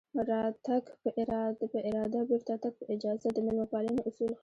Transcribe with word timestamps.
راتګ 0.29 0.83
په 1.01 1.09
اراده 1.87 2.19
بېرته 2.29 2.53
تګ 2.63 2.73
په 2.79 2.83
اجازه 2.93 3.27
د 3.33 3.37
مېلمه 3.45 3.65
پالنې 3.71 4.01
اصول 4.09 4.31
ښيي 4.37 4.39